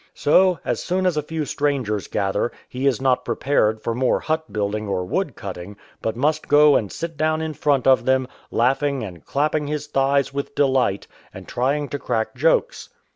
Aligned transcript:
So, 0.15 0.57
as 0.65 0.81
soon 0.81 1.05
as 1.05 1.15
a 1.15 1.21
few 1.21 1.45
strangers 1.45 2.07
gather, 2.07 2.51
he 2.67 2.87
is 2.87 2.99
not 2.99 3.23
pre 3.23 3.35
pared 3.35 3.83
for 3.83 3.93
more 3.93 4.19
hut 4.19 4.51
building 4.51 4.87
or 4.87 5.05
wood 5.05 5.35
cutting, 5.35 5.77
but 6.01 6.15
must 6.15 6.47
go 6.47 6.75
and 6.75 6.91
sit 6.91 7.17
down 7.17 7.39
in 7.39 7.53
front 7.53 7.85
of 7.85 8.05
them, 8.05 8.27
laughing 8.49 9.03
and 9.03 9.23
clapping 9.23 9.67
his 9.67 9.85
thighs 9.85 10.33
with 10.33 10.55
delight, 10.55 11.05
and 11.31 11.47
trying 11.47 11.87
to 11.89 11.99
crack 11.99 12.33
jokes. 12.33 12.89